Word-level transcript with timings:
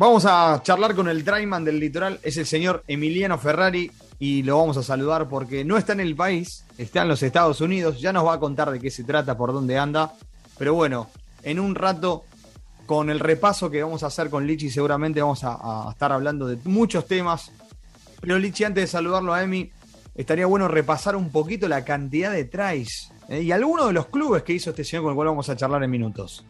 Vamos 0.00 0.24
a 0.24 0.62
charlar 0.62 0.94
con 0.94 1.10
el 1.10 1.24
Traiman 1.24 1.62
del 1.62 1.78
litoral, 1.78 2.20
es 2.22 2.38
el 2.38 2.46
señor 2.46 2.82
Emiliano 2.88 3.36
Ferrari 3.36 3.92
y 4.18 4.42
lo 4.44 4.56
vamos 4.56 4.78
a 4.78 4.82
saludar 4.82 5.28
porque 5.28 5.62
no 5.62 5.76
está 5.76 5.92
en 5.92 6.00
el 6.00 6.16
país, 6.16 6.64
está 6.78 7.02
en 7.02 7.08
los 7.08 7.22
Estados 7.22 7.60
Unidos, 7.60 8.00
ya 8.00 8.10
nos 8.10 8.26
va 8.26 8.32
a 8.32 8.40
contar 8.40 8.70
de 8.70 8.80
qué 8.80 8.90
se 8.90 9.04
trata, 9.04 9.36
por 9.36 9.52
dónde 9.52 9.76
anda, 9.76 10.14
pero 10.56 10.72
bueno, 10.72 11.10
en 11.42 11.60
un 11.60 11.74
rato 11.74 12.24
con 12.86 13.10
el 13.10 13.20
repaso 13.20 13.70
que 13.70 13.82
vamos 13.82 14.02
a 14.02 14.06
hacer 14.06 14.30
con 14.30 14.46
Lichi 14.46 14.70
seguramente 14.70 15.20
vamos 15.20 15.44
a, 15.44 15.58
a 15.88 15.90
estar 15.90 16.12
hablando 16.12 16.46
de 16.46 16.56
muchos 16.64 17.06
temas, 17.06 17.52
pero 18.22 18.38
Lichi 18.38 18.64
antes 18.64 18.84
de 18.84 18.86
saludarlo 18.86 19.34
a 19.34 19.42
Emi, 19.42 19.70
estaría 20.14 20.46
bueno 20.46 20.66
repasar 20.66 21.14
un 21.14 21.28
poquito 21.28 21.68
la 21.68 21.84
cantidad 21.84 22.32
de 22.32 22.46
tries 22.46 23.12
¿eh? 23.28 23.42
y 23.42 23.52
algunos 23.52 23.88
de 23.88 23.92
los 23.92 24.06
clubes 24.06 24.44
que 24.44 24.54
hizo 24.54 24.70
este 24.70 24.82
señor 24.82 25.02
con 25.02 25.10
el 25.10 25.16
cual 25.16 25.28
vamos 25.28 25.50
a 25.50 25.56
charlar 25.56 25.84
en 25.84 25.90
minutos. 25.90 26.42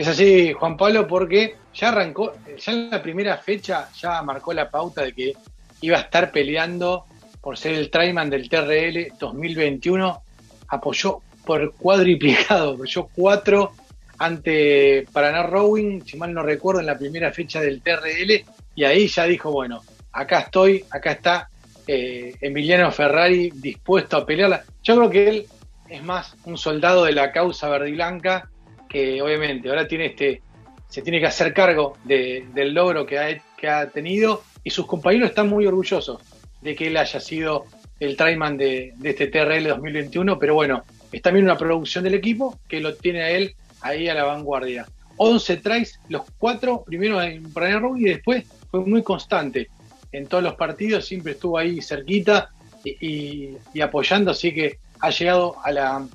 Es 0.00 0.08
así, 0.08 0.54
Juan 0.54 0.78
Pablo, 0.78 1.06
porque 1.06 1.56
ya 1.74 1.88
arrancó, 1.88 2.32
ya 2.56 2.72
en 2.72 2.88
la 2.88 3.02
primera 3.02 3.36
fecha 3.36 3.90
ya 4.00 4.22
marcó 4.22 4.54
la 4.54 4.70
pauta 4.70 5.02
de 5.02 5.12
que 5.12 5.34
iba 5.82 5.98
a 5.98 6.00
estar 6.00 6.32
peleando 6.32 7.04
por 7.42 7.58
ser 7.58 7.74
el 7.74 7.90
Traiman 7.90 8.30
del 8.30 8.48
TRL 8.48 9.18
2021. 9.18 10.22
Apoyó 10.68 11.18
por 11.44 11.74
cuadriplicado, 11.74 12.70
apoyó 12.70 13.10
cuatro 13.14 13.72
ante 14.16 15.06
Paraná 15.12 15.42
Rowing, 15.42 16.00
si 16.06 16.16
mal 16.16 16.32
no 16.32 16.42
recuerdo, 16.42 16.80
en 16.80 16.86
la 16.86 16.96
primera 16.96 17.30
fecha 17.30 17.60
del 17.60 17.82
TRL, 17.82 18.42
y 18.74 18.84
ahí 18.84 19.06
ya 19.06 19.24
dijo, 19.26 19.52
bueno, 19.52 19.82
acá 20.12 20.40
estoy, 20.40 20.82
acá 20.90 21.12
está 21.12 21.50
eh, 21.86 22.34
Emiliano 22.40 22.90
Ferrari 22.90 23.52
dispuesto 23.54 24.16
a 24.16 24.24
pelearla. 24.24 24.64
Yo 24.82 24.96
creo 24.96 25.10
que 25.10 25.28
él 25.28 25.46
es 25.90 26.02
más 26.02 26.34
un 26.46 26.56
soldado 26.56 27.04
de 27.04 27.12
la 27.12 27.32
causa 27.32 27.68
verde 27.68 27.90
y 27.90 27.92
blanca 27.92 28.48
que 28.90 29.22
obviamente 29.22 29.70
ahora 29.70 29.86
tiene 29.86 30.06
este, 30.06 30.42
se 30.88 31.00
tiene 31.00 31.20
que 31.20 31.26
hacer 31.26 31.54
cargo 31.54 31.96
del 32.04 32.74
logro 32.74 33.06
que 33.06 33.40
ha, 33.68 33.90
tenido 33.90 34.42
y 34.64 34.70
sus 34.70 34.86
compañeros 34.86 35.30
están 35.30 35.48
muy 35.48 35.66
orgullosos 35.66 36.20
de 36.60 36.74
que 36.74 36.88
él 36.88 36.96
haya 36.96 37.20
sido 37.20 37.64
el 38.00 38.16
traiman 38.16 38.56
de, 38.56 38.94
este 39.02 39.28
TRL 39.28 39.68
2021, 39.68 40.38
pero 40.38 40.54
bueno, 40.54 40.82
es 41.12 41.22
también 41.22 41.44
una 41.44 41.56
producción 41.56 42.02
del 42.04 42.14
equipo 42.14 42.58
que 42.68 42.80
lo 42.80 42.94
tiene 42.96 43.22
a 43.22 43.30
él 43.30 43.54
ahí 43.82 44.08
a 44.08 44.14
la 44.14 44.24
vanguardia. 44.24 44.86
11 45.16 45.58
tries, 45.58 46.00
los 46.08 46.22
cuatro, 46.38 46.82
primero 46.84 47.22
en 47.22 47.52
Brian 47.52 47.84
y 47.96 48.04
después 48.04 48.44
fue 48.70 48.80
muy 48.80 49.02
constante. 49.02 49.68
En 50.12 50.26
todos 50.26 50.42
los 50.42 50.54
partidos 50.54 51.04
siempre 51.04 51.32
estuvo 51.32 51.56
ahí 51.56 51.80
cerquita 51.80 52.50
y, 52.84 53.50
y 53.72 53.80
apoyando, 53.80 54.32
así 54.32 54.52
que 54.52 54.78
ha 54.98 55.10
llegado 55.10 55.56
a 55.62 55.70
la 55.70 56.08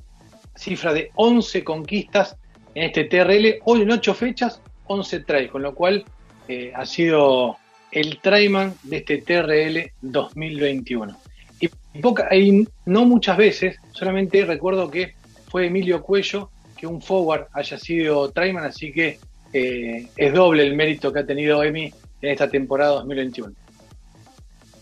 cifra 0.55 0.93
de 0.93 1.11
11 1.15 1.63
conquistas 1.63 2.35
en 2.75 2.83
este 2.83 3.05
TRL, 3.05 3.61
hoy 3.63 3.81
en 3.81 3.91
8 3.91 4.13
fechas, 4.13 4.61
11 4.87 5.21
tries, 5.21 5.49
con 5.49 5.63
lo 5.63 5.73
cual 5.73 6.03
eh, 6.47 6.71
ha 6.75 6.85
sido 6.85 7.55
el 7.91 8.19
tryman 8.19 8.73
de 8.83 8.97
este 8.97 9.17
TRL 9.19 9.91
2021. 10.01 11.17
Y, 11.61 12.67
no 12.85 13.05
muchas 13.05 13.37
veces, 13.37 13.77
solamente 13.91 14.45
recuerdo 14.45 14.91
que 14.91 15.15
fue 15.49 15.67
Emilio 15.67 16.03
Cuello 16.03 16.51
que 16.77 16.85
un 16.85 17.01
forward 17.01 17.47
haya 17.53 17.79
sido 17.79 18.29
tryman, 18.31 18.65
así 18.65 18.91
que 18.91 19.17
eh, 19.53 20.09
es 20.17 20.33
doble 20.33 20.67
el 20.67 20.75
mérito 20.75 21.13
que 21.13 21.19
ha 21.19 21.25
tenido 21.25 21.63
Emi 21.63 21.85
en 22.21 22.29
esta 22.29 22.49
temporada 22.49 22.95
2021. 22.95 23.53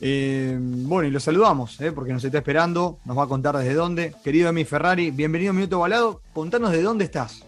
Eh, 0.01 0.57
bueno, 0.59 1.07
y 1.07 1.11
lo 1.11 1.19
saludamos, 1.19 1.77
porque 1.93 2.11
nos 2.11 2.23
está 2.23 2.39
esperando, 2.39 2.97
nos 3.05 3.15
va 3.15 3.23
a 3.23 3.27
contar 3.27 3.55
desde 3.55 3.75
dónde. 3.75 4.15
Querido 4.23 4.49
Emi 4.49 4.65
Ferrari, 4.65 5.11
bienvenido 5.11 5.51
a 5.51 5.53
Minuto 5.53 5.79
Balado, 5.79 6.21
contanos 6.33 6.71
de 6.71 6.81
dónde 6.81 7.05
estás. 7.05 7.45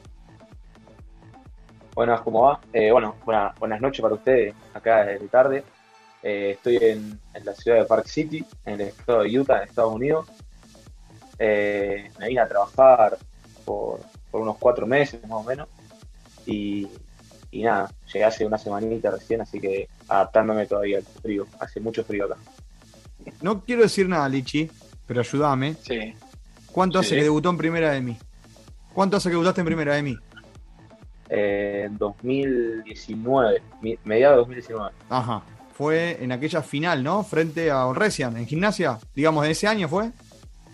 Buenas, 1.96 2.20
¿cómo 2.20 2.42
va? 2.42 2.60
Eh, 2.74 2.92
bueno, 2.92 3.16
buenas 3.24 3.80
noches 3.80 4.02
para 4.02 4.16
ustedes, 4.16 4.54
acá 4.74 5.06
de 5.06 5.18
tarde. 5.30 5.64
Eh, 6.22 6.52
estoy 6.52 6.76
en, 6.82 7.18
la 7.42 7.54
ciudad 7.54 7.78
de 7.78 7.86
Park 7.86 8.06
City, 8.08 8.44
en 8.66 8.82
el 8.82 8.82
estado 8.90 9.24
de 9.24 9.40
Utah, 9.40 9.60
en 9.60 9.70
Estados 9.70 9.94
Unidos. 9.94 10.28
Eh, 11.40 12.12
me 12.20 12.28
vine 12.28 12.42
a 12.42 12.50
trabajar 12.50 13.18
por, 13.64 14.02
unos 14.34 14.58
cuatro 14.58 14.86
meses 14.86 15.22
más 15.22 15.40
o 15.40 15.44
menos. 15.44 15.70
Y, 16.46 16.90
nada, 17.54 17.90
llegué 18.12 18.26
hace 18.26 18.46
una 18.46 18.58
semanita 18.58 19.10
recién, 19.10 19.40
así 19.40 19.62
que 19.62 19.88
adaptándome 20.10 20.66
todavía 20.66 20.98
al 20.98 21.04
frío. 21.06 21.48
Hace 21.62 21.80
mucho 21.80 22.04
frío 22.04 22.26
acá. 22.26 22.36
No 23.42 23.62
quiero 23.62 23.84
decir 23.84 24.10
nada, 24.10 24.28
Lichi, 24.28 24.70
pero 25.08 25.22
ayúdame. 25.22 25.76
Sí. 25.76 26.14
¿Cuánto 26.74 27.00
hace 27.00 27.16
que 27.16 27.24
debutó 27.24 27.50
en 27.52 27.58
primera 27.58 27.92
de 27.92 28.02
mí? 28.02 28.18
¿Cuánto 28.94 29.16
hace 29.16 29.30
que 29.30 29.36
debutaste 29.36 29.62
en 29.62 29.68
primera 29.68 29.96
de 29.96 30.04
mí? 30.04 30.18
Eh, 31.30 31.88
2019, 31.92 33.62
mediados 34.04 34.36
de 34.36 34.40
2019. 34.40 34.92
Ajá. 35.10 35.44
Fue 35.74 36.24
en 36.24 36.32
aquella 36.32 36.62
final, 36.62 37.04
¿no? 37.04 37.24
Frente 37.24 37.70
a 37.70 37.86
Orresian, 37.86 38.38
en 38.38 38.46
gimnasia, 38.46 38.98
digamos, 39.14 39.44
de 39.44 39.52
ese 39.52 39.68
año 39.68 39.90
fue. 39.90 40.12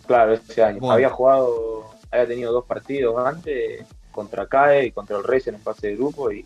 Claro, 0.05 0.33
ese 0.33 0.63
año. 0.63 0.91
Había 0.91 1.09
jugado, 1.09 1.89
había 2.11 2.27
tenido 2.27 2.51
dos 2.51 2.65
partidos 2.65 3.25
antes 3.25 3.83
contra 4.11 4.45
CAE 4.45 4.87
y 4.87 4.91
contra 4.91 5.17
Orresian 5.17 5.55
en 5.55 5.61
fase 5.61 5.87
de 5.87 5.95
grupo 5.95 6.31
y, 6.31 6.45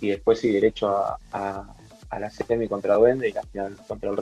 y 0.00 0.10
después 0.10 0.38
sí, 0.38 0.52
derecho 0.52 0.88
a, 0.96 1.18
a, 1.32 2.18
la 2.18 2.30
semi 2.30 2.68
contra 2.68 2.94
Duende 2.96 3.28
y 3.28 3.32
la 3.32 3.42
final 3.42 3.76
contra 3.88 4.10
el 4.10 4.16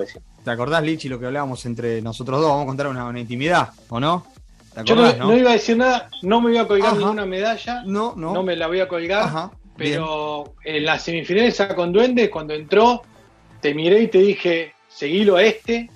¿Te 0.44 0.50
acordás, 0.50 0.82
Lichi, 0.82 1.08
lo 1.08 1.18
que 1.18 1.26
hablábamos 1.26 1.66
entre 1.66 2.00
nosotros 2.00 2.40
dos? 2.40 2.48
Vamos 2.48 2.64
a 2.64 2.66
contar 2.66 2.86
una, 2.86 3.06
una 3.06 3.20
intimidad, 3.20 3.70
¿o 3.88 3.98
no? 3.98 4.24
Yo 4.84 4.94
no, 4.94 5.36
iba 5.36 5.50
a 5.50 5.54
decir 5.54 5.76
nada, 5.76 6.10
no 6.22 6.40
me 6.40 6.50
voy 6.50 6.58
a 6.58 6.66
colgar 6.66 6.96
ninguna 6.96 7.26
medalla. 7.26 7.82
No, 7.84 8.14
no. 8.16 8.32
No 8.32 8.42
me 8.42 8.56
la 8.56 8.66
voy 8.66 8.80
a 8.80 8.88
colgar. 8.88 9.50
pero 9.76 10.54
en 10.64 10.84
la 10.84 10.98
semifinal 10.98 11.46
esa 11.46 11.74
con 11.74 11.92
Duendes, 11.92 12.30
cuando 12.30 12.54
entró, 12.54 13.02
te 13.60 13.74
miré 13.74 14.02
y 14.02 14.08
te 14.08 14.18
dije, 14.18 14.72
seguilo 14.88 15.36
a 15.36 15.42
este. 15.42 15.90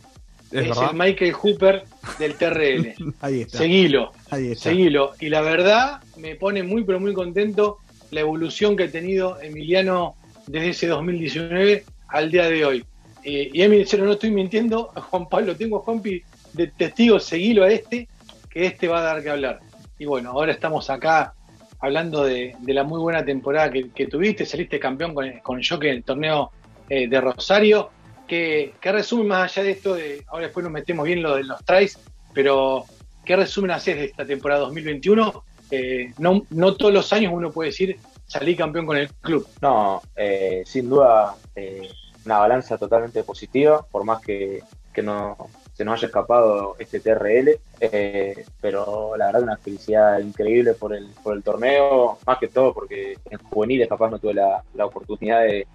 Es, 0.50 0.76
el 0.76 0.94
Michael 0.94 1.32
Hooper 1.32 1.84
del 2.18 2.34
TRL. 2.34 2.94
Ahí 3.20 3.40
está. 3.40 3.58
Seguilo. 3.58 4.12
Ahí 4.30 4.52
está. 4.52 4.70
Seguilo. 4.70 5.12
Y 5.18 5.30
la 5.30 5.40
verdad, 5.40 6.02
me 6.18 6.34
pone 6.36 6.62
muy, 6.62 6.84
pero 6.84 7.00
muy 7.00 7.14
contento 7.14 7.78
la 8.10 8.20
evolución 8.20 8.76
que 8.76 8.84
ha 8.84 8.90
tenido 8.90 9.40
Emiliano 9.40 10.14
desde 10.46 10.68
ese 10.68 10.86
2019 10.88 11.84
al 12.08 12.30
día 12.30 12.50
de 12.50 12.64
hoy. 12.64 12.84
Eh, 13.24 13.50
y 13.52 13.62
a 13.62 13.68
mí 13.68 13.78
me 13.78 13.98
no 13.98 14.12
estoy 14.12 14.30
mintiendo, 14.30 14.88
Juan 14.88 15.28
Pablo, 15.28 15.56
tengo 15.56 15.78
a 15.78 15.80
Juanpi 15.80 16.22
de 16.52 16.66
testigo, 16.66 17.18
seguilo 17.18 17.64
a 17.64 17.70
este 17.70 18.08
que 18.52 18.66
este 18.66 18.88
va 18.88 18.98
a 18.98 19.02
dar 19.02 19.22
que 19.22 19.30
hablar. 19.30 19.60
Y 19.98 20.04
bueno, 20.04 20.30
ahora 20.30 20.52
estamos 20.52 20.90
acá 20.90 21.34
hablando 21.80 22.24
de, 22.24 22.54
la 22.66 22.84
muy 22.84 23.00
buena 23.00 23.24
temporada 23.24 23.70
que, 23.70 24.06
tuviste, 24.06 24.46
saliste 24.46 24.78
campeón 24.78 25.14
con, 25.14 25.30
con 25.40 25.60
en 25.60 25.86
el 25.86 26.04
torneo 26.04 26.52
eh, 26.88 27.08
de 27.08 27.20
Rosario. 27.20 27.90
¿Qué, 28.26 28.74
resumen 28.80 29.28
más 29.28 29.52
allá 29.52 29.64
de 29.64 29.70
esto? 29.72 29.94
De, 29.94 30.24
ahora 30.28 30.46
después 30.46 30.64
nos 30.64 30.72
metemos 30.72 31.04
bien 31.04 31.22
lo 31.22 31.36
de 31.36 31.44
los 31.44 31.62
tries, 31.64 31.98
pero 32.32 32.84
¿qué 33.24 33.36
resumen 33.36 33.72
haces 33.72 33.96
de 33.96 34.04
esta 34.06 34.24
temporada 34.24 34.60
2021? 34.62 35.44
Eh, 35.70 36.12
no, 36.18 36.42
no 36.50 36.74
todos 36.74 36.92
los 36.92 37.12
años 37.12 37.32
uno 37.34 37.50
puede 37.50 37.70
decir 37.70 37.98
salí 38.26 38.54
campeón 38.54 38.86
con 38.86 38.96
el 38.96 39.12
club. 39.14 39.46
No, 39.60 40.02
eh, 40.16 40.62
sin 40.64 40.88
duda 40.88 41.34
una 42.24 42.38
balanza 42.38 42.78
totalmente 42.78 43.24
positiva, 43.24 43.84
por 43.90 44.04
más 44.04 44.22
que, 44.22 44.62
que 44.92 45.02
no, 45.02 45.36
se 45.72 45.84
nos 45.84 45.94
haya 45.94 46.06
escapado 46.06 46.76
este 46.78 47.00
TRL, 47.00 47.58
eh, 47.80 48.44
pero 48.60 49.16
la 49.16 49.26
verdad 49.26 49.42
una 49.42 49.56
felicidad 49.56 50.18
increíble 50.18 50.74
por 50.74 50.94
el, 50.94 51.08
por 51.22 51.34
el 51.34 51.42
torneo, 51.42 52.18
más 52.26 52.38
que 52.38 52.48
todo 52.48 52.74
porque 52.74 53.16
en 53.30 53.38
juveniles 53.38 53.88
capaz 53.88 54.10
no 54.10 54.18
tuve 54.18 54.34
la, 54.34 54.62
oportunidad 54.84 55.42
de, 55.42 55.66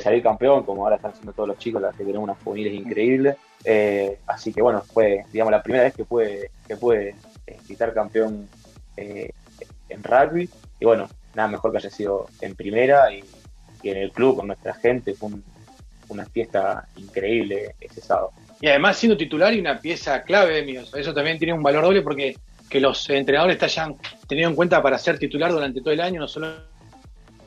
salir 0.00 0.22
campeón, 0.22 0.62
como 0.62 0.84
ahora 0.84 0.96
están 0.96 1.12
siendo 1.12 1.32
todos 1.32 1.48
los 1.48 1.58
chicos, 1.58 1.82
las 1.82 1.96
que 1.96 2.04
tenemos 2.04 2.24
unas 2.24 2.42
juveniles 2.42 2.74
increíbles. 2.74 3.36
Eh, 3.64 4.18
así 4.26 4.52
que 4.52 4.62
bueno, 4.62 4.80
fue 4.82 5.24
digamos 5.32 5.50
la 5.50 5.62
primera 5.62 5.84
vez 5.84 5.94
que 5.94 6.04
pude, 6.04 6.50
que 6.66 6.76
pude 6.76 7.16
quitar 7.66 7.92
campeón 7.92 8.48
eh, 8.96 9.32
en 9.88 10.04
rugby. 10.04 10.48
Y 10.78 10.84
bueno, 10.84 11.08
nada 11.34 11.48
mejor 11.48 11.72
que 11.72 11.78
haya 11.78 11.90
sido 11.90 12.26
en 12.40 12.54
primera 12.54 13.12
y, 13.12 13.24
en 13.82 13.96
el 13.96 14.12
club 14.12 14.36
con 14.36 14.46
nuestra 14.46 14.74
gente. 14.74 15.14
Fue 15.14 15.30
una 16.08 16.24
fiesta 16.26 16.86
increíble 16.96 17.74
ese 17.80 18.00
sábado. 18.00 18.32
Y 18.60 18.68
además 18.68 18.98
siendo 18.98 19.16
titular 19.16 19.54
y 19.54 19.60
una 19.60 19.78
pieza 19.78 20.22
clave. 20.22 20.84
Eso 20.94 21.14
también 21.14 21.38
tiene 21.38 21.54
un 21.54 21.62
valor 21.62 21.84
doble 21.84 22.02
porque 22.02 22.36
que 22.70 22.80
los 22.80 23.10
entrenadores 23.10 23.58
te 23.58 23.64
hayan 23.64 23.96
tenido 24.28 24.48
en 24.48 24.54
cuenta 24.54 24.80
para 24.80 24.96
ser 24.96 25.18
titular 25.18 25.50
durante 25.50 25.80
todo 25.80 25.92
el 25.92 26.00
año, 26.00 26.20
no 26.20 26.28
solo 26.28 26.52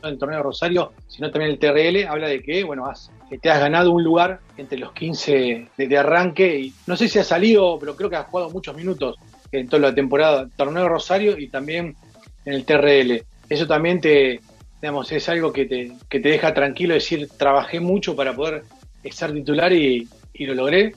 en 0.04 0.10
el 0.10 0.18
torneo 0.18 0.38
de 0.38 0.44
Rosario, 0.44 0.92
sino 1.07 1.31
también 1.31 1.51
el 1.51 1.60
TRL, 1.60 2.07
habla 2.10 2.27
de 2.27 2.44
que, 2.44 2.63
bueno, 2.65 2.86
has, 2.86 3.10
te 3.42 3.50
has 3.50 3.60
ganado 3.60 3.92
un 3.92 4.04
lugar 4.04 4.42
entre 4.57 4.77
los 4.77 4.92
15 4.92 5.69
de, 5.77 5.98
arranque 5.98 6.60
y 6.60 6.74
no 6.88 6.98
sé 6.98 7.07
si 7.07 7.19
ha 7.19 7.24
salido, 7.24 7.80
pero 7.80 7.95
creo 7.95 8.09
que 8.09 8.18
has 8.18 8.27
jugado 8.27 8.50
muchos 8.50 8.75
minutos 8.75 9.16
en 9.54 9.69
toda 9.69 9.89
la 9.89 9.95
temporada, 9.95 10.50
torneo 10.57 10.83
de 10.83 10.89
Rosario 10.89 11.38
y 11.38 11.48
también 11.48 11.95
en 12.44 12.54
el 12.54 12.66
TRL. 12.66 13.24
Eso 13.48 13.66
también 13.66 14.01
te, 14.01 14.42
digamos, 14.81 15.09
es 15.13 15.30
algo 15.30 15.54
que 15.54 15.66
te, 15.66 15.94
que 16.09 16.19
te 16.19 16.30
deja 16.30 16.54
tranquilo, 16.54 16.94
decir, 16.94 17.30
trabajé 17.38 17.80
mucho 17.80 18.13
para 18.13 18.33
poder 18.36 18.63
ser 19.09 19.31
titular 19.31 19.71
y, 19.71 20.07
y 20.33 20.45
lo 20.48 20.56
logré. 20.56 20.94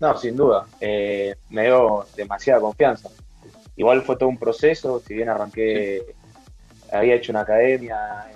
No, 0.00 0.16
sin 0.16 0.34
duda. 0.36 0.66
Eh, 0.80 1.34
me 1.50 1.64
dio 1.64 2.06
demasiada 2.16 2.60
confianza. 2.60 3.10
Igual 3.76 4.02
fue 4.02 4.16
todo 4.16 4.28
un 4.28 4.38
proceso, 4.38 5.00
si 5.00 5.14
bien 5.14 5.28
arranqué, 5.28 6.14
había 6.90 7.14
hecho 7.14 7.32
una 7.32 7.42
academia 7.42 8.26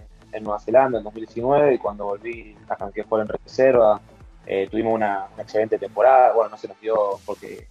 Nueva 0.40 0.60
Zelanda 0.60 0.98
en 0.98 1.04
2019 1.04 1.74
y 1.74 1.78
cuando 1.78 2.04
volví 2.06 2.56
arranqué 2.68 3.02
a 3.02 3.04
jugar 3.04 3.26
en 3.26 3.28
reserva. 3.28 4.00
Eh, 4.46 4.68
tuvimos 4.70 4.94
una, 4.94 5.26
excelente 5.38 5.78
temporada, 5.78 6.32
bueno, 6.32 6.50
no 6.50 6.56
se 6.58 6.68
nos 6.68 6.78
dio 6.80 6.94
porque 7.24 7.66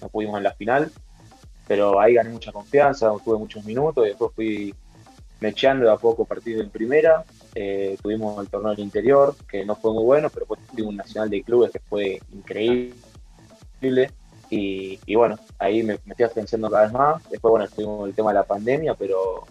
no 0.00 0.08
pudimos 0.08 0.38
en 0.38 0.44
la 0.44 0.52
final, 0.52 0.90
pero 1.68 2.00
ahí 2.00 2.14
gané 2.14 2.30
mucha 2.30 2.52
confianza, 2.52 3.12
tuve 3.24 3.38
muchos 3.38 3.64
minutos 3.64 4.04
y 4.04 4.08
después 4.08 4.32
fui 4.34 4.74
mecheando 5.40 5.90
a 5.90 5.98
poco 5.98 6.24
partido 6.24 6.62
en 6.62 6.70
primera. 6.70 7.24
Eh, 7.54 7.96
tuvimos 8.02 8.40
el 8.40 8.48
torneo 8.48 8.70
del 8.70 8.80
interior, 8.80 9.34
que 9.48 9.64
no 9.64 9.76
fue 9.76 9.92
muy 9.92 10.02
bueno, 10.02 10.28
pero 10.28 10.40
después 10.40 10.60
tuvimos 10.68 10.90
un 10.90 10.96
nacional 10.96 11.30
de 11.30 11.42
clubes 11.42 11.70
que 11.70 11.78
fue 11.80 12.20
increíble. 12.32 12.94
Y, 14.50 15.14
bueno, 15.14 15.36
ahí 15.58 15.82
me, 15.82 15.98
me 16.04 16.12
estoy 16.12 16.26
afianzando 16.26 16.70
cada 16.70 16.84
vez 16.84 16.92
más. 16.92 17.30
Después, 17.30 17.50
bueno, 17.50 17.66
tuvimos 17.68 18.08
el 18.08 18.14
tema 18.14 18.30
de 18.30 18.34
la 18.34 18.44
pandemia, 18.44 18.94
pero, 18.94 19.44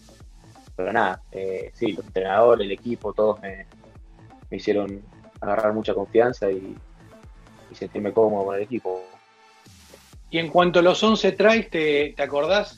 pero 0.76 0.94
nada, 0.94 1.22
eh, 1.32 1.72
sí, 1.74 1.92
los 1.92 2.06
entrenadores, 2.06 2.66
el 2.66 2.72
equipo, 2.72 3.14
todos 3.14 3.40
me, 3.42 3.66
hicieron 4.52 5.02
agarrar 5.42 5.74
mucha 5.74 5.94
confianza 5.94 6.52
y, 6.52 6.76
sentirme 7.74 8.14
cómodo 8.14 8.46
con 8.46 8.56
el 8.56 8.62
equipo. 8.62 9.04
Y 10.30 10.38
en 10.38 10.50
cuanto 10.50 10.78
a 10.78 10.84
los 10.84 11.02
11 11.02 11.32
tries, 11.32 11.70
¿te, 11.72 12.14
¿te 12.16 12.24
acordás? 12.24 12.78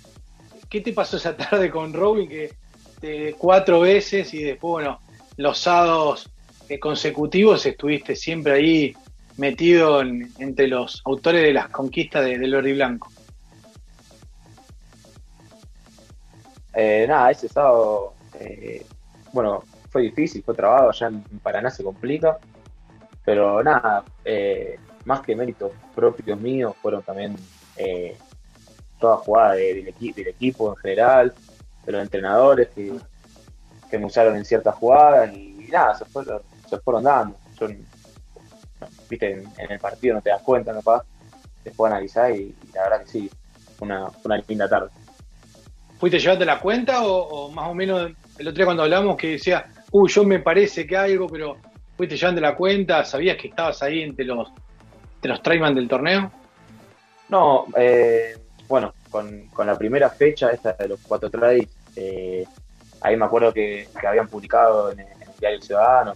¿Qué 0.70 0.80
te 0.80 0.94
pasó 0.94 1.18
esa 1.18 1.36
tarde 1.38 1.70
con 1.70 1.92
Robin? 1.94 2.30
Que 2.30 2.54
te, 3.02 3.34
cuatro 3.34 3.82
veces 3.82 4.34
y 4.34 4.42
después, 4.42 4.72
bueno, 4.72 5.00
los 5.38 5.58
sábados 5.58 6.30
eh, 6.70 6.80
consecutivos 6.80 7.66
estuviste 7.66 8.16
siempre 8.16 8.54
ahí 8.54 8.96
metido 9.38 10.02
entre 10.02 10.68
los 10.68 11.02
autores 11.06 11.42
de 11.44 11.54
las 11.54 11.70
conquistas 11.70 12.24
de, 12.24 12.38
del 12.38 12.52
verde 12.52 12.74
blanco. 12.74 13.12
Eh, 16.74 17.06
nada, 17.08 17.32
ese 17.32 17.48
sábado, 17.48 18.14
eh, 18.40 18.86
bueno, 19.32 19.64
fue 19.90 20.04
difícil, 20.04 20.44
fue 20.44 20.54
trabado, 20.54 20.90
allá 20.90 21.08
en 21.08 21.22
Paraná 21.40 21.70
se 21.70 21.84
complica, 21.84 22.38
pero 23.24 23.64
nada, 23.64 24.04
eh, 24.26 24.78
más 25.06 25.22
que 25.22 25.36
méritos 25.36 25.72
propios 25.94 26.40
míos, 26.40 26.76
fueron 26.82 27.02
también 27.02 27.36
todas 29.00 29.20
jugadas 29.22 29.58
del, 29.58 29.86
del 29.86 30.28
equipo 30.28 30.70
en 30.72 30.76
general, 30.78 31.34
de 31.86 31.92
los 31.92 32.02
entrenadores 32.02 32.70
que, 32.70 32.94
me 34.00 34.06
usaron 34.06 34.36
en 34.36 34.46
ciertas 34.46 34.76
jugadas 34.76 35.34
y, 35.36 35.68
nada, 35.72 35.96
se 35.96 36.06
fueron, 36.06 36.42
se 36.70 36.78
fueron 36.80 37.04
dando 37.04 37.38
viste, 39.10 39.32
en, 39.32 39.72
el 39.72 39.80
partido 39.80 40.16
no 40.16 40.22
te 40.22 40.30
das 40.30 40.42
cuenta, 40.42 40.74
capaz, 40.74 41.04
después 41.64 41.92
analizar 41.92 42.32
y, 42.32 42.56
la 42.74 42.84
verdad 42.84 43.04
que 43.04 43.12
sí, 43.12 43.32
una, 43.80 44.08
una 44.24 44.38
linda 44.48 44.68
tarde. 44.68 44.90
¿Fuiste 45.98 46.20
llevando 46.20 46.46
la 46.46 46.60
cuenta 46.60 47.06
o, 47.06 47.50
más 47.52 47.70
o 47.70 47.74
menos 47.74 48.12
el 48.38 48.48
otro 48.48 48.58
día 48.58 48.66
cuando 48.66 48.84
hablamos 48.84 49.16
que 49.16 49.32
decía, 49.32 49.66
uy, 49.92 50.10
yo 50.10 50.24
me 50.24 50.40
parece 50.40 50.86
que 50.86 50.98
algo, 50.98 51.28
pero 51.28 51.58
fuiste 51.96 52.18
llevando 52.18 52.42
la 52.42 52.56
cuenta, 52.56 53.06
sabías 53.06 53.38
que 53.38 53.48
estabas 53.48 53.82
ahí 53.82 54.02
entre 54.02 54.26
los, 54.26 54.50
entre 55.16 55.30
los 55.30 55.42
Trayman 55.42 55.74
del 55.74 55.88
torneo? 55.88 56.32
No, 57.30 57.66
eh, 57.78 58.38
bueno, 58.68 58.94
con, 59.10 59.50
la 59.66 59.78
primera 59.78 60.10
fecha, 60.10 60.50
esta 60.52 60.74
de 60.74 60.90
los 60.90 61.00
cuatro 61.02 61.30
trades, 61.30 61.68
eh, 61.96 62.46
ahí 63.02 63.16
me 63.16 63.26
acuerdo 63.26 63.54
que, 63.54 63.88
habían 64.08 64.28
publicado 64.28 64.92
en, 64.92 65.00
el 65.00 65.08
Diario 65.40 65.62
Ciudadano, 65.62 66.14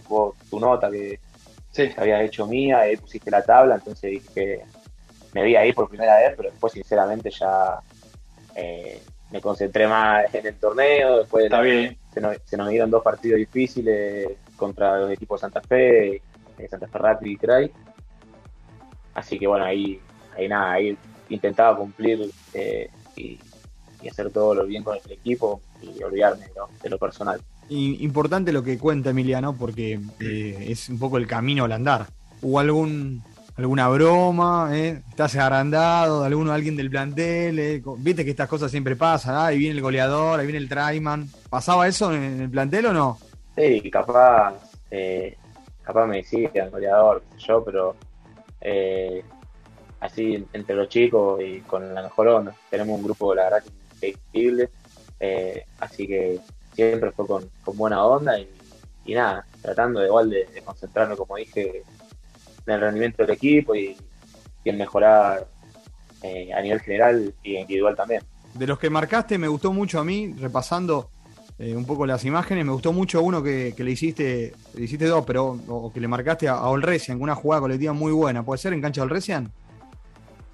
tu 0.48 0.60
nota 0.60 0.90
que, 0.90 1.18
Sí. 1.72 1.88
había 1.96 2.22
hecho 2.22 2.46
mía, 2.46 2.80
ahí 2.80 2.96
pusiste 2.96 3.30
la 3.30 3.42
tabla, 3.42 3.76
entonces 3.76 4.10
dije 4.10 4.28
que 4.34 4.64
me 5.32 5.44
vi 5.44 5.54
ahí 5.54 5.72
por 5.72 5.88
primera 5.88 6.16
vez, 6.18 6.34
pero 6.36 6.50
después 6.50 6.72
sinceramente 6.72 7.30
ya 7.30 7.80
eh, 8.56 9.00
me 9.30 9.40
concentré 9.40 9.86
más 9.86 10.32
en 10.34 10.46
el 10.46 10.56
torneo, 10.56 11.18
después 11.18 11.50
Se, 12.12 12.20
nos, 12.56 12.68
dieron 12.68 12.90
dos 12.90 13.02
partidos 13.04 13.38
difíciles 13.38 14.30
contra 14.56 14.98
los 14.98 15.12
equipos 15.12 15.40
de 15.40 15.42
Santa 15.42 15.60
Fe, 15.60 16.16
eh, 16.16 16.68
Santa 16.68 16.88
Fe 16.88 16.98
Rapid 16.98 17.30
y 17.30 17.36
Cray. 17.36 17.70
Así 19.14 19.38
que 19.38 19.46
bueno, 19.46 19.64
ahí, 19.64 20.00
ahí 20.36 20.48
nada, 20.48 20.72
ahí 20.72 20.98
intentaba 21.28 21.76
cumplir 21.76 22.30
eh, 22.54 22.90
y, 23.16 23.38
hacer 24.08 24.30
todo 24.32 24.54
lo 24.54 24.64
bien 24.64 24.82
con 24.82 24.96
el 24.96 25.12
equipo 25.12 25.60
y 25.82 26.02
olvidarme 26.02 26.46
de 26.82 26.90
lo 26.90 26.98
personal 26.98 27.40
importante 27.70 28.52
lo 28.52 28.62
que 28.62 28.78
cuenta 28.78 29.10
Emiliano, 29.10 29.56
porque 29.56 30.00
eh, 30.20 30.66
es 30.68 30.88
un 30.88 30.98
poco 30.98 31.16
el 31.18 31.26
camino 31.26 31.64
al 31.64 31.72
andar. 31.72 32.06
¿Hubo 32.42 32.58
algún 32.58 33.22
alguna 33.56 33.88
broma? 33.88 34.70
Eh? 34.72 35.02
¿Estás 35.10 35.36
agrandado? 35.36 36.24
¿Alguno, 36.24 36.52
alguien 36.52 36.76
del 36.76 36.90
plantel? 36.90 37.58
Eh? 37.58 37.82
Viste 37.98 38.24
que 38.24 38.30
estas 38.30 38.48
cosas 38.48 38.70
siempre 38.70 38.96
pasan, 38.96 39.36
ahí 39.36 39.58
viene 39.58 39.76
el 39.76 39.82
goleador, 39.82 40.40
ahí 40.40 40.46
viene 40.46 40.58
el 40.58 40.68
Traiman. 40.68 41.28
¿Pasaba 41.48 41.86
eso 41.86 42.12
en, 42.12 42.40
el 42.40 42.50
plantel 42.50 42.86
o 42.86 42.92
no? 42.92 43.18
Sí, 43.56 43.90
capaz, 43.90 44.54
eh, 44.90 45.36
capaz 45.82 46.06
me 46.06 46.18
decía 46.18 46.50
el 46.54 46.70
goleador, 46.70 47.22
yo, 47.38 47.64
pero 47.64 47.96
así 50.00 50.46
entre 50.52 50.74
los 50.74 50.88
chicos 50.88 51.40
y 51.42 51.60
con 51.60 51.94
la 51.94 52.02
mejor 52.02 52.28
onda. 52.28 52.54
Tenemos 52.68 52.96
un 52.96 53.04
grupo, 53.04 53.34
la 53.34 53.44
verdad, 53.44 53.62
increíble. 54.02 54.70
Así 55.78 56.06
que 56.06 56.40
siempre 56.74 57.10
fue 57.12 57.26
con, 57.26 57.50
buena 57.74 58.04
onda 58.04 58.38
y, 58.38 59.14
nada, 59.14 59.44
tratando 59.60 60.00
de 60.00 60.06
igual 60.06 60.30
de, 60.30 60.46
concentrarme, 60.64 61.16
como 61.16 61.36
dije, 61.36 61.82
en 62.66 62.74
el 62.74 62.80
rendimiento 62.80 63.22
del 63.22 63.32
equipo 63.32 63.74
y, 63.74 63.96
en 64.64 64.76
mejorar 64.76 65.48
eh, 66.22 66.52
a 66.52 66.60
nivel 66.60 66.80
general 66.80 67.34
y 67.42 67.56
individual 67.56 67.96
también. 67.96 68.22
De 68.54 68.66
los 68.66 68.78
que 68.78 68.90
marcaste, 68.90 69.38
me 69.38 69.48
gustó 69.48 69.72
mucho 69.72 69.98
a 69.98 70.04
mí, 70.04 70.34
repasando 70.38 71.10
eh, 71.58 71.74
un 71.74 71.86
poco 71.86 72.06
las 72.06 72.24
imágenes, 72.24 72.64
me 72.64 72.72
gustó 72.72 72.92
mucho 72.92 73.22
uno 73.22 73.42
que, 73.42 73.74
le 73.76 73.90
hiciste, 73.90 74.52
le 74.74 74.84
hiciste 74.84 75.06
dos, 75.06 75.24
pero 75.26 75.58
o 75.68 75.92
que 75.92 76.00
le 76.00 76.08
marcaste 76.08 76.46
a, 76.46 76.54
a 76.54 76.68
Olresian, 76.68 77.20
una 77.20 77.34
jugada 77.34 77.62
colectiva 77.62 77.92
muy 77.92 78.12
buena. 78.12 78.44
¿Puede 78.44 78.58
ser 78.58 78.74
en 78.74 78.82
cancha 78.82 79.00
de 79.00 79.06
Olresian? 79.06 79.50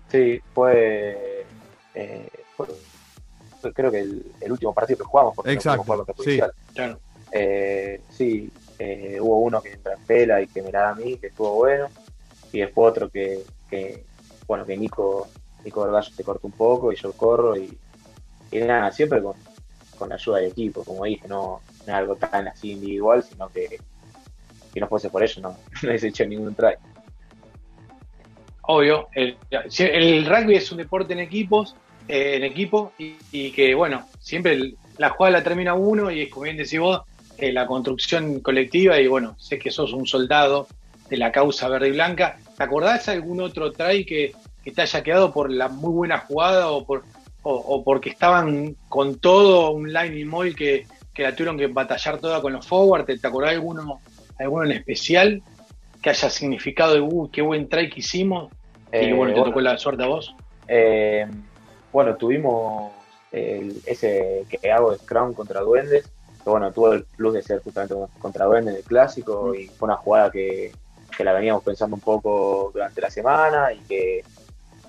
Sí, 0.09 0.41
fue, 0.55 1.45
eh, 1.95 2.29
fue 2.57 2.69
creo 3.73 3.91
que 3.91 4.01
el, 4.01 4.53
último 4.53 4.73
partido 4.73 4.99
que 4.99 5.05
jugamos, 5.05 5.35
porque 5.35 5.53
Exacto, 5.53 5.97
no 5.97 6.07
sí. 6.23 6.41
Eh, 7.33 8.01
sí, 8.11 8.51
eh, 8.79 9.19
hubo 9.21 9.41
uno 9.41 9.61
que 9.61 9.73
entra 9.73 9.95
en 9.95 10.03
pela 10.05 10.41
y 10.41 10.47
que 10.47 10.63
me 10.63 10.71
da 10.71 10.91
a 10.91 10.95
mí, 10.95 11.17
que 11.19 11.29
estuvo 11.29 11.55
bueno, 11.55 11.89
y 12.53 12.61
después 12.61 12.91
otro 12.91 13.11
que, 13.11 13.43
bueno, 14.47 14.65
que 14.65 14.77
Nico, 14.77 15.29
Nico 15.65 15.83
Vergallo 15.83 16.11
se 16.11 16.25
cortó 16.25 16.47
un 16.47 16.53
poco 16.53 16.93
y 16.93 16.97
yo 16.97 17.13
corro 17.13 17.57
y, 17.57 17.79
nada, 18.53 18.91
siempre 18.93 19.23
con, 19.23 20.09
la 20.09 20.15
ayuda 20.15 20.39
del 20.39 20.51
equipo, 20.53 20.85
como 20.85 21.05
dije, 21.05 21.27
no, 21.27 21.63
es 21.83 21.89
algo 21.89 22.17
tan 22.17 22.49
así 22.49 22.73
individual, 22.73 23.23
sino 23.23 23.49
que 23.49 23.81
si 24.73 24.81
no 24.81 24.89
fuese 24.89 25.11
por 25.11 25.23
ello 25.23 25.43
no, 25.43 25.49
no 25.83 25.89
hubiese 25.89 26.09
hecho 26.09 26.27
ningún 26.27 26.55
try. 26.55 26.75
Obvio, 28.69 29.09
el, 29.13 29.37
el 29.51 30.27
rugby 30.27 30.57
es 30.57 30.71
un 30.73 30.79
deporte 30.79 31.13
en 31.13 31.21
equipos 31.21 31.77
en 32.09 32.45
equipo 32.45 32.93
y, 32.99 33.51
que, 33.51 33.75
bueno, 33.75 34.07
siempre 34.21 34.75
la 34.99 35.11
jugada 35.11 35.39
la 35.39 35.45
termina 35.45 35.75
uno 35.75 36.11
y, 36.11 36.29
como 36.29 36.45
bien 36.45 36.57
decís 36.57 36.79
vos, 36.79 37.03
eh, 37.39 37.53
la 37.53 37.67
construcción 37.67 38.41
colectiva 38.41 38.99
y, 39.01 39.07
bueno, 39.07 39.37
sé 39.39 39.59
que 39.59 39.71
sos 39.71 39.93
un 39.93 40.07
soldado 40.07 40.69
de 41.11 41.17
la 41.17 41.33
causa 41.33 41.69
verde 41.69 41.89
y 41.89 41.93
blanca. 41.93 42.39
¿Te 42.57 42.63
acordás 42.63 43.07
de 43.07 43.13
algún 43.13 43.41
otro 43.41 43.73
try 43.73 44.05
que, 44.05 44.33
te 44.75 44.83
haya 44.83 45.03
quedado 45.03 45.33
por 45.33 45.53
la 45.53 45.69
muy 45.69 45.93
buena 45.93 46.19
jugada 46.19 46.71
o 46.71 46.85
por 46.85 47.05
o, 47.49 47.85
porque 47.85 48.11
estaban 48.11 48.77
con 48.89 49.21
todo 49.21 49.71
un 49.71 49.93
line 49.93 50.49
y 50.49 50.55
que, 50.55 50.85
que 51.15 51.23
la 51.23 51.31
tuvieron 51.31 51.57
que 51.57 51.69
batallar 51.69 52.19
toda 52.19 52.43
con 52.43 52.53
los 52.53 52.67
forward? 52.67 53.05
¿Te, 53.05 53.25
acordás 53.25 53.51
de 53.51 53.57
alguno, 53.57 54.01
alguno 54.37 54.65
en 54.65 54.73
especial 54.73 55.43
que 56.03 56.11
haya 56.11 56.29
significado 56.29 56.95
de, 56.95 57.01
uh, 57.01 57.31
qué 57.31 57.43
buen 57.43 57.69
try 57.69 57.89
que 57.89 58.01
hicimos? 58.01 58.53
y 58.93 59.13
bueno, 59.13 59.35
te 59.35 59.41
eh, 59.41 59.45
tocó 59.45 59.61
la 59.61 59.79
suerte 59.79 60.03
a 60.03 60.07
vos. 60.07 60.35
Eh, 60.69 61.27
bueno, 61.97 62.15
tuvimos 62.17 62.93
ese 63.33 64.45
que 64.51 64.71
hago 64.71 64.91
de 64.91 64.99
Scrum 64.99 65.33
contra 65.33 65.63
Duendes, 65.63 66.05
que 66.45 66.51
bueno, 66.51 66.71
tuvo 66.71 66.93
el 66.93 67.05
plus 67.05 67.33
de 67.33 67.43
ser 67.43 67.63
justamente 67.63 67.95
contra 68.19 68.45
Duendes 68.45 68.75
en 68.75 68.81
el 68.81 68.85
clásico 68.85 69.55
y 69.55 69.69
fue 69.69 69.87
una 69.87 69.97
jugada 69.97 70.31
que, 70.31 70.73
la 71.21 71.33
veníamos 71.33 71.65
pensando 71.65 71.97
un 71.97 72.03
poco 72.03 72.71
durante 72.75 73.01
la 73.01 73.09
semana 73.09 73.73
y 73.73 73.79
que 73.79 74.23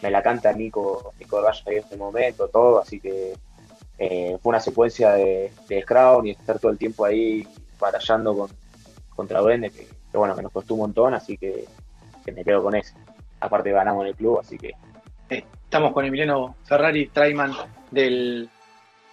me 0.04 0.12
la 0.12 0.22
canta 0.22 0.52
Nico, 0.52 1.14
Nico 1.18 1.42
Valle 1.42 1.64
en 1.68 1.78
este 1.78 1.96
momento, 1.96 2.50
todo, 2.50 2.82
así 2.82 3.00
que 3.00 3.38
eh, 3.98 4.38
fue 4.44 4.50
una 4.50 4.60
secuencia 4.60 5.14
de, 5.14 5.54
de 5.70 5.82
Scrum 5.84 6.26
y 6.26 6.32
estar 6.32 6.60
todo 6.60 6.74
el 6.74 6.78
tiempo 6.78 7.06
ahí 7.06 7.48
batallando 7.80 8.38
con, 8.38 8.50
contra 9.16 9.40
Duendes, 9.40 9.72
que, 9.72 9.88
bueno, 10.18 10.36
que 10.36 10.42
nos 10.42 10.52
costó 10.52 10.74
un 10.74 10.82
montón, 10.82 11.14
así 11.14 11.38
que, 11.38 11.70
que 12.26 12.34
me 12.34 12.44
quedo 12.44 12.62
con 12.62 12.76
eso. 12.76 12.96
Aparte 13.40 13.72
ganamos 13.72 14.02
en 14.02 14.10
el 14.10 14.16
club, 14.16 14.40
así 14.40 14.58
que 14.58 14.74
Estamos 15.30 15.94
con 15.94 16.06
Emiliano 16.06 16.56
Ferrari, 16.64 17.08
Traiman 17.08 17.54
del 17.92 18.50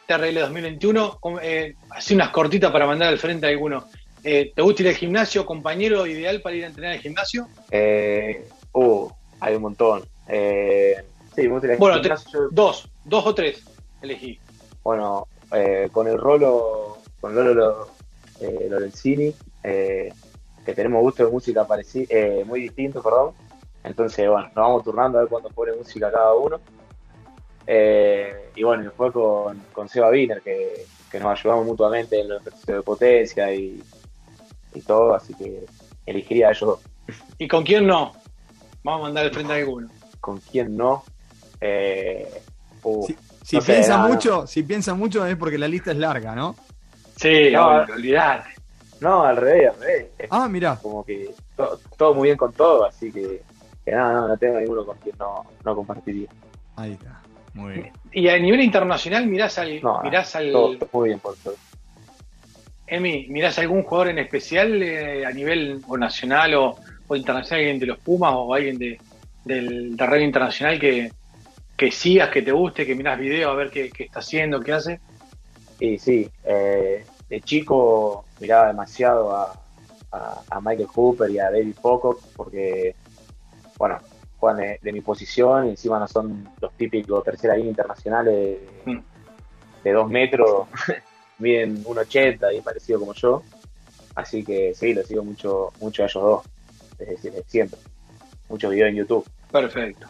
TRL 0.07 0.39
2021. 0.41 1.19
Eh, 1.43 1.75
así 1.91 2.15
unas 2.15 2.31
cortitas 2.31 2.71
para 2.71 2.87
mandar 2.87 3.09
al 3.09 3.19
frente 3.19 3.47
a 3.47 3.51
alguno. 3.51 3.85
Eh, 4.23 4.53
¿Te 4.55 4.63
gusta 4.63 4.83
ir 4.83 4.89
al 4.89 4.95
gimnasio? 4.95 5.45
¿Compañero 5.45 6.07
ideal 6.07 6.41
para 6.41 6.57
ir 6.57 6.65
a 6.65 6.69
entrenar 6.69 6.93
al 6.93 7.01
gimnasio? 7.01 7.49
Eh, 7.71 8.47
uh, 8.73 9.09
hay 9.41 9.55
un 9.57 9.63
montón. 9.63 10.05
Eh, 10.29 10.97
sí, 11.35 11.43
me 11.43 11.49
gusta 11.49 11.67
ir 11.67 11.73
al 11.73 11.79
bueno, 11.79 12.01
dos, 12.53 12.89
dos 13.05 13.27
o 13.27 13.35
tres 13.35 13.63
elegí. 14.01 14.39
Bueno, 14.83 15.27
con 15.93 16.09
el 16.09 16.19
Rolo, 16.19 16.99
con 17.21 17.35
Rolo 17.35 17.89
eh, 18.41 18.67
Lorenzini, 18.71 19.35
eh, 19.63 20.13
que 20.65 20.75
tenemos 20.75 21.01
gusto 21.03 21.25
de 21.25 21.31
música 21.31 21.67
pareci- 21.67 22.07
eh, 22.09 22.45
muy 22.47 22.61
distinto, 22.61 23.03
perdón. 23.03 23.33
Entonces, 23.85 24.29
bueno, 24.29 24.47
nos 24.47 24.55
vamos 24.55 24.83
turnando 24.85 25.19
a 25.19 25.21
ver 25.23 25.31
cuándo 25.31 25.51
pone 25.51 25.73
música 25.73 26.11
cada 26.11 26.35
uno. 26.35 26.59
Eh, 27.67 28.51
y 28.57 28.63
bueno, 28.63 28.83
y 28.83 28.87
después 28.87 29.13
con, 29.13 29.59
con 29.73 29.89
Seba 29.89 30.11
Wiener, 30.11 30.41
que, 30.43 30.85
que 31.11 31.19
nos 31.21 31.39
ayudamos 31.39 31.67
mutuamente 31.67 32.21
en 32.21 32.29
los 32.29 32.41
ejercicios 32.43 32.79
de 32.79 32.83
potencia 32.83 33.55
y, 33.55 33.83
y 34.75 34.81
todo, 34.83 35.15
así 35.15 35.35
que 35.35 35.65
elegiría 36.07 36.49
a 36.49 36.51
ellos 36.51 36.61
dos. 37.07 37.17
¿Y 37.39 37.49
con 37.49 37.65
quién 37.65 37.87
no? 37.87 38.13
Vamos 38.83 39.01
a 39.01 39.03
mandar 39.05 39.25
al 39.27 39.31
frente 39.33 39.53
a 39.53 39.57
alguno. 39.57 39.89
¿Con 40.21 40.39
quién 40.39 40.77
no? 40.77 41.05
Eh, 41.61 42.43
uh, 42.83 43.07
Si, 43.07 43.17
si 43.43 43.57
No 43.57 43.63
sé, 43.63 43.73
piensa 43.73 43.97
no, 43.99 44.03
no. 44.09 44.15
mucho, 44.15 44.47
si 44.47 44.63
piensa 44.63 44.95
mucho 44.95 45.27
es 45.27 45.37
porque 45.37 45.59
la 45.59 45.69
lista 45.69 45.91
es 45.93 45.99
larga, 45.99 46.35
¿no? 46.35 46.55
Sí, 47.17 47.51
No, 47.53 47.69
olvidate. 47.69 48.51
No, 49.01 49.23
al 49.25 49.37
revés, 49.37 49.71
al 49.75 49.81
revés. 49.81 50.07
Ah, 50.31 50.49
mira. 50.49 50.79
como 50.81 51.05
que 51.05 51.35
to- 51.57 51.79
todo 51.97 52.15
muy 52.15 52.29
bien 52.29 52.37
con 52.39 52.53
todo, 52.53 52.85
así 52.87 53.11
que, 53.13 53.43
que 53.85 53.91
nada, 53.93 54.13
no, 54.13 54.29
no 54.29 54.37
tengo 54.37 54.59
ninguno 54.61 54.85
con 54.87 54.97
quien 54.99 55.17
no, 55.19 55.45
no 55.65 55.75
compartiría. 55.77 56.29
Ahí 56.77 56.93
está. 56.93 57.21
Muy 57.55 57.73
bien. 57.75 57.93
Y 58.13 58.29
a 58.29 58.39
nivel 58.39 58.61
internacional, 58.63 59.27
mirás 59.27 59.59
al, 59.59 59.81
No, 59.83 60.01
mirás 60.03 60.35
al 60.37 60.51
Todo, 60.53 60.79
todo 60.79 60.89
muy 60.93 61.09
bien 61.11 61.21
por 61.21 61.37
todo. 61.37 61.55
Emi, 62.87 63.27
mirás 63.29 63.59
algún 63.59 63.83
jugador 63.83 64.09
en 64.09 64.19
especial 64.19 64.83
eh, 64.83 65.25
a 65.25 65.31
nivel 65.31 65.81
o 65.89 65.97
nacional 65.97 66.55
o, 66.55 66.77
o 67.07 67.17
internacional, 67.17 67.61
alguien 67.61 67.79
de 67.79 67.87
los 67.87 67.99
Pumas 67.99 68.33
o 68.35 68.53
alguien 68.53 68.77
de, 68.79 68.99
del 69.45 69.97
terreno 69.97 70.25
internacional 70.25 70.79
que, 70.79 71.11
que 71.77 71.91
sigas, 71.91 72.31
que 72.31 72.43
te 72.43 72.53
guste, 72.53 72.85
que 72.85 72.95
mirás 72.95 73.19
video 73.19 73.51
a 73.51 73.55
ver 73.55 73.71
qué, 73.71 73.91
qué 73.91 74.05
está 74.05 74.19
haciendo, 74.21 74.61
qué 74.61 74.73
hace. 74.73 75.01
Y 75.81 75.99
sí, 75.99 76.29
eh, 76.45 77.05
de 77.29 77.41
chico 77.41 78.27
miraba 78.41 78.69
demasiado 78.69 79.35
a, 79.35 79.53
a- 80.13 80.43
a 80.51 80.61
Michael 80.61 80.89
Hooper 80.95 81.31
y 81.31 81.39
a 81.39 81.51
David 81.51 81.75
Pocock 81.81 82.21
porque, 82.37 82.95
bueno, 83.79 83.99
juegan 84.39 84.59
de, 84.61 84.79
de 84.83 84.93
mi 84.93 85.01
posición 85.01 85.67
y 85.67 85.71
encima 85.71 85.99
no 85.99 86.07
son 86.09 86.49
los 86.61 86.73
típicos 86.75 87.25
tercera 87.25 87.55
línea 87.57 87.71
internacionales 87.71 88.35
de, 88.35 88.93
Mm. 88.93 89.01
de 89.85 89.93
dos 89.93 90.09
metros, 90.11 90.67
miden 91.39 91.83
1,80 91.85 92.57
y 92.57 92.61
parecido 92.61 93.01
como 93.01 93.15
yo. 93.15 93.43
Así 94.15 94.45
que 94.45 94.73
sí, 94.75 94.95
lo 94.95 95.03
sigo 95.03 95.25
mucho, 95.25 95.73
mucho 95.81 96.03
a 96.03 96.07
ellos 96.07 96.23
dos, 96.23 96.43
desde, 96.99 97.43
siempre. 97.49 97.79
Muchos 98.49 98.71
videos 98.71 98.91
en 98.91 98.97
YouTube. 98.97 99.29
Perfecto. 99.51 100.07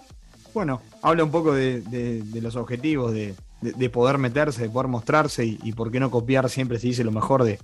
Bueno, 0.53 0.83
habla 1.03 1.25
un 1.25 1.31
poco 1.31 1.53
de, 1.55 1.81
de- 1.83 2.23
de 2.23 2.41
los 2.41 2.55
objetivos, 2.57 3.13
de, 3.13 3.35
de- 3.61 3.73
de 3.73 3.91
poder 3.91 4.19
meterse, 4.19 4.63
de 4.63 4.69
poder 4.71 4.89
mostrarse 4.89 5.45
y, 5.45 5.59
y 5.63 5.73
por 5.73 5.91
qué 5.91 6.01
no 6.01 6.11
copiar 6.11 6.51
siempre 6.51 6.79
se 6.79 6.89
dice 6.89 7.03
lo 7.05 7.13
mejor 7.13 7.45
de, 7.45 7.59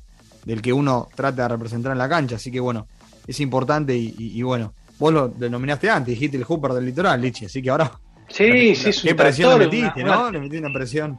del 0.45 0.63
que 0.63 0.73
uno 0.73 1.09
trata 1.15 1.43
de 1.43 1.49
representar 1.49 1.93
en 1.93 1.99
la 1.99 2.09
cancha. 2.09 2.37
Así 2.37 2.51
que 2.51 2.61
bueno, 2.61 2.87
es 3.27 3.39
importante 3.41 3.95
y, 3.97 4.15
y- 4.19 4.39
y 4.39 4.43
bueno, 4.43 4.73
vos 5.01 5.13
lo 5.13 5.29
denominaste 5.29 5.91
antes, 5.91 6.15
dijiste 6.15 6.37
el 6.37 6.45
Hooper 6.45 6.73
del 6.73 6.85
litoral, 6.87 7.21
Lichi, 7.21 7.47
así 7.47 7.61
que 7.61 7.71
ahora 7.71 7.91
Sí, 8.29 8.77
sí, 8.77 8.91
es 8.91 9.03
un 9.03 9.09
qué 9.09 9.15
presión 9.17 9.59
le 9.59 9.65
metiste, 9.67 10.03
una- 10.05 10.15
¿no? 10.15 10.21
una- 10.23 10.31
le 10.31 10.39
metiste 10.39 10.59
una 10.67 10.73
presión. 10.73 11.19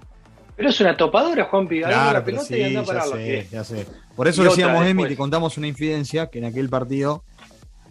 pero 0.55 0.69
es 0.69 0.79
una 0.79 0.95
topadora, 0.95 1.45
Juanpi. 1.45 1.79
Claro, 1.81 2.13
la 2.19 2.23
pero 2.23 2.38
pelota 2.38 2.47
sí, 2.47 2.55
y 2.61 2.63
anda 2.63 2.81
a 2.81 2.83
ya 2.85 3.01
sé, 3.01 3.47
ya 3.51 3.63
sé. 3.63 3.88
Por 4.15 4.27
eso 4.27 4.43
Y 4.43 4.45
decíamos, 4.45 4.85
Emi, 4.85 5.07
te 5.07 5.17
contamos 5.17 5.57
una 5.57 5.67
infidencia 5.67 6.27
que 6.27 6.38
en 6.39 6.45
aquel 6.45 6.69
partido 6.69 7.23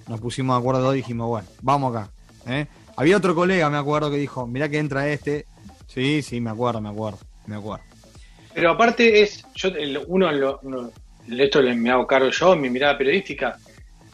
nos 0.06 0.20
pusimos 0.20 0.56
de 0.56 0.60
acuerdo 0.60 0.94
y 0.94 0.98
dijimos, 0.98 1.28
bueno, 1.28 1.48
vamos 1.62 1.94
acá. 1.94 2.10
¿eh? 2.46 2.66
Había 2.96 3.16
otro 3.16 3.34
colega, 3.34 3.68
me 3.68 3.76
acuerdo, 3.78 4.10
que 4.10 4.16
dijo, 4.18 4.46
mirá 4.46 4.68
que 4.68 4.78
entra 4.78 5.08
este. 5.08 5.46
Sí, 5.88 6.22
sí, 6.22 6.40
me 6.40 6.50
acuerdo, 6.50 6.80
me 6.80 6.88
acuerdo, 6.90 7.18
me 7.46 7.56
acuerdo. 7.56 7.84
Pero 8.54 8.70
aparte 8.70 9.20
es, 9.22 9.44
yo 9.54 9.70
uno, 10.06 10.28
uno- 10.62 10.90
esto 11.28 11.62
me 11.62 11.90
hago 11.90 12.06
cargo 12.06 12.30
yo, 12.30 12.56
mi 12.56 12.70
mirada 12.70 12.96
periodística, 12.96 13.56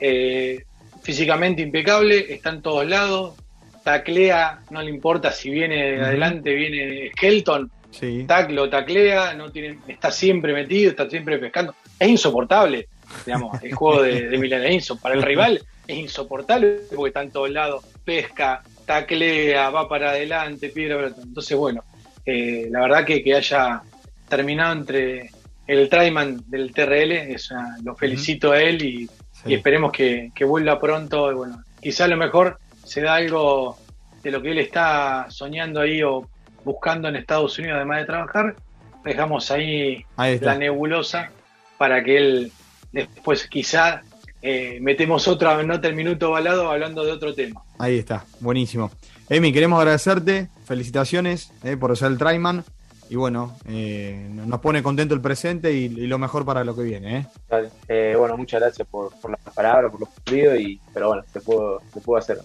eh, 0.00 0.64
físicamente 1.06 1.62
impecable, 1.62 2.26
está 2.34 2.50
en 2.50 2.62
todos 2.62 2.84
lados, 2.84 3.36
taclea, 3.84 4.58
no 4.70 4.82
le 4.82 4.90
importa 4.90 5.30
si 5.30 5.50
viene 5.50 5.92
de 5.92 6.04
adelante, 6.04 6.52
viene 6.52 7.10
Skelton, 7.12 7.70
Sí. 7.92 8.24
taclo, 8.26 8.68
taclea, 8.68 9.32
no 9.34 9.50
tiene, 9.52 9.78
está 9.86 10.10
siempre 10.10 10.52
metido, 10.52 10.90
está 10.90 11.08
siempre 11.08 11.38
pescando. 11.38 11.76
Es 11.98 12.08
insoportable, 12.08 12.88
digamos, 13.24 13.62
el 13.62 13.72
juego 13.72 14.02
de, 14.02 14.22
de 14.28 14.36
inso- 14.38 15.00
para 15.00 15.14
el 15.14 15.22
rival 15.22 15.62
es 15.86 15.96
insoportable 15.96 16.80
porque 16.94 17.08
está 17.10 17.22
en 17.22 17.30
todos 17.30 17.50
lados, 17.50 17.84
pesca, 18.04 18.62
taclea, 18.84 19.70
va 19.70 19.88
para 19.88 20.10
adelante, 20.10 20.70
piedra, 20.70 21.12
entonces 21.22 21.56
bueno, 21.56 21.84
eh, 22.26 22.66
la 22.68 22.80
verdad 22.80 23.04
que, 23.04 23.22
que 23.22 23.36
haya 23.36 23.80
terminado 24.28 24.72
entre 24.72 25.30
el 25.68 25.88
Traiman 25.88 26.42
del 26.48 26.72
TRL, 26.72 27.12
es 27.32 27.50
una- 27.52 27.76
lo 27.84 27.94
felicito 27.94 28.50
a 28.50 28.60
él 28.60 28.82
y, 28.82 29.08
sí. 29.46 29.52
y 29.52 29.54
esperemos 29.54 29.92
que, 29.92 30.32
que 30.34 30.44
vuelva 30.44 30.78
pronto. 30.80 31.30
y 31.30 31.34
bueno, 31.34 31.62
quizá 31.80 32.04
a 32.04 32.08
lo 32.08 32.16
mejor 32.16 32.58
se 32.84 33.00
da 33.00 33.14
algo 33.14 33.78
de 34.22 34.30
lo 34.30 34.42
que 34.42 34.50
él 34.50 34.58
está 34.58 35.26
soñando 35.30 35.80
ahí 35.80 36.02
o 36.02 36.28
buscando 36.64 37.08
en 37.08 37.16
Estados 37.16 37.58
Unidos, 37.58 37.76
además 37.76 38.00
de 38.00 38.06
trabajar. 38.06 38.56
Dejamos 39.04 39.50
ahí 39.52 40.04
la 40.16 40.58
nebulosa 40.58 41.30
para 41.78 42.02
que 42.02 42.16
él 42.16 42.52
después 42.92 43.46
quizá 43.46 44.02
eh, 44.42 44.78
metemos 44.80 45.28
otra 45.28 45.62
nota 45.62 45.88
el 45.88 45.94
minuto 45.94 46.30
balado 46.30 46.70
hablando 46.70 47.04
de 47.04 47.12
otro 47.12 47.34
tema. 47.34 47.62
Ahí 47.78 47.98
está, 47.98 48.24
buenísimo. 48.40 48.90
Emi, 49.28 49.52
queremos 49.52 49.78
agradecerte, 49.78 50.48
felicitaciones 50.64 51.52
eh, 51.64 51.76
por 51.76 51.96
ser 51.96 52.12
el 52.12 52.18
Traiman. 52.18 52.64
Y 53.08 53.16
bueno, 53.16 53.56
eh, 53.66 54.28
nos 54.30 54.60
pone 54.60 54.82
contento 54.82 55.14
el 55.14 55.20
presente 55.20 55.72
y, 55.72 55.84
y 55.84 56.06
lo 56.06 56.18
mejor 56.18 56.44
para 56.44 56.64
lo 56.64 56.74
que 56.74 56.82
viene. 56.82 57.18
¿eh? 57.18 57.26
Dale. 57.48 57.70
Eh, 57.88 58.14
bueno, 58.18 58.36
muchas 58.36 58.60
gracias 58.60 58.86
por, 58.88 59.10
por 59.20 59.30
las 59.30 59.40
palabras, 59.54 59.90
por 59.90 60.00
los 60.00 60.08
cumplidos, 60.08 60.58
y, 60.58 60.80
pero 60.92 61.08
bueno, 61.08 61.22
se 61.32 61.40
pudo, 61.40 61.80
se 61.92 62.00
pudo 62.00 62.16
hacer. 62.18 62.38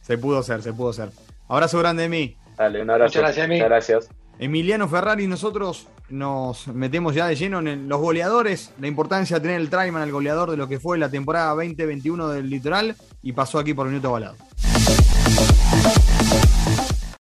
Se 0.00 0.18
pudo 0.18 0.38
hacer, 0.38 0.62
se 0.62 0.72
pudo 0.72 0.90
hacer. 0.90 1.10
Abrazo 1.48 1.78
grande, 1.78 2.04
Emi. 2.04 2.36
Dale, 2.56 2.82
un 2.82 2.90
abrazo. 2.90 3.08
Muchas 3.18 3.22
gracias. 3.22 3.48
Muchas 3.48 3.68
gracias. 3.68 4.08
Emiliano 4.38 4.86
Ferrari, 4.86 5.26
nosotros 5.26 5.88
nos 6.10 6.68
metemos 6.68 7.14
ya 7.14 7.26
de 7.26 7.36
lleno 7.36 7.58
en 7.60 7.68
el- 7.68 7.88
los 7.88 7.98
goleadores, 8.00 8.72
la 8.78 8.86
importancia 8.86 9.36
de 9.36 9.40
tener 9.40 9.60
el 9.60 9.70
Traiman, 9.70 10.02
el 10.02 10.12
goleador 10.12 10.50
de 10.50 10.58
lo 10.58 10.68
que 10.68 10.78
fue 10.78 10.98
la 10.98 11.08
temporada 11.08 11.54
2021 11.54 12.28
del 12.28 12.50
litoral, 12.50 12.96
y 13.22 13.32
pasó 13.32 13.58
aquí 13.58 13.72
por 13.72 13.86
Minuto 13.88 14.12
Balado. 14.12 14.36